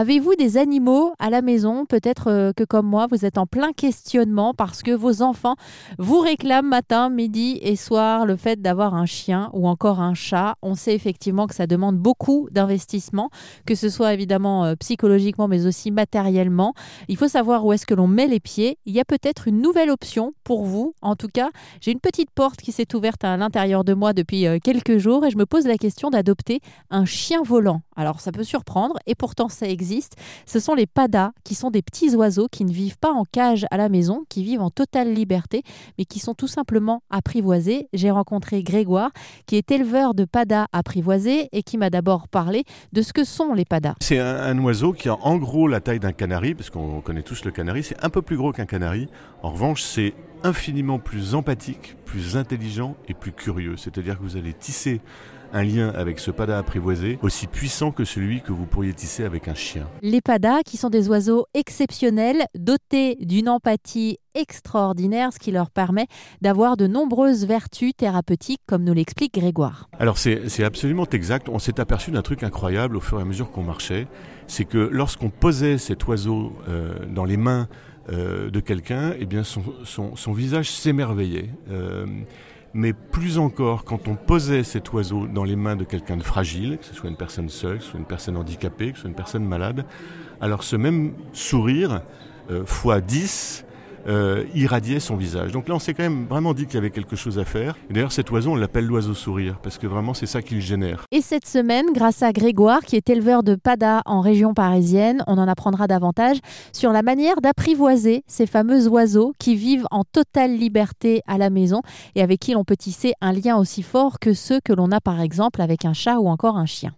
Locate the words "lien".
55.62-55.90, 113.32-113.56